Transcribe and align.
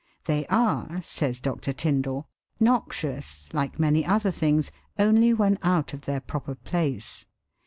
"They 0.25 0.47
are," 0.47 0.99
says 1.03 1.39
Dr. 1.39 1.73
Tyndall," 1.73 2.27
noxious, 2.73 3.49
like 3.53 3.77
many 3.77 4.03
other 4.03 4.31
things, 4.31 4.71
only 4.97 5.31
when 5.31 5.59
out 5.61 5.93
of 5.93 6.05
their 6.05 6.21
proper 6.21 6.55
place. 6.55 7.27